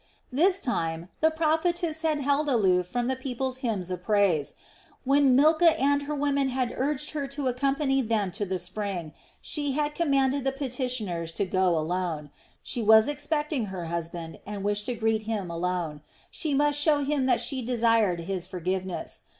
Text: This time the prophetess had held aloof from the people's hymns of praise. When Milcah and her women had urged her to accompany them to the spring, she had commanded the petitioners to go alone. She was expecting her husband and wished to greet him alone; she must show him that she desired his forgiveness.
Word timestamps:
This 0.31 0.59
time 0.59 1.09
the 1.19 1.29
prophetess 1.29 2.01
had 2.01 2.21
held 2.21 2.49
aloof 2.49 2.87
from 2.87 3.05
the 3.05 3.15
people's 3.15 3.57
hymns 3.57 3.91
of 3.91 4.03
praise. 4.03 4.55
When 5.03 5.35
Milcah 5.35 5.79
and 5.79 6.01
her 6.09 6.15
women 6.15 6.49
had 6.49 6.73
urged 6.75 7.11
her 7.11 7.27
to 7.27 7.47
accompany 7.47 8.01
them 8.01 8.31
to 8.31 8.43
the 8.43 8.57
spring, 8.57 9.13
she 9.41 9.73
had 9.73 9.93
commanded 9.93 10.43
the 10.43 10.53
petitioners 10.53 11.31
to 11.33 11.45
go 11.45 11.77
alone. 11.77 12.31
She 12.63 12.81
was 12.81 13.07
expecting 13.07 13.65
her 13.65 13.85
husband 13.85 14.39
and 14.43 14.63
wished 14.63 14.87
to 14.87 14.95
greet 14.95 15.21
him 15.29 15.51
alone; 15.51 16.01
she 16.31 16.55
must 16.55 16.79
show 16.81 17.03
him 17.03 17.27
that 17.27 17.39
she 17.39 17.61
desired 17.61 18.21
his 18.21 18.47
forgiveness. 18.47 19.21